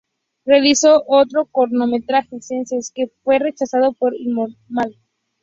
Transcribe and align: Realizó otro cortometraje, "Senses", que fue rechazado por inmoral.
Realizó 0.47 1.03
otro 1.05 1.45
cortometraje, 1.45 2.41
"Senses", 2.41 2.91
que 2.91 3.11
fue 3.23 3.37
rechazado 3.37 3.93
por 3.93 4.15
inmoral. 4.15 4.97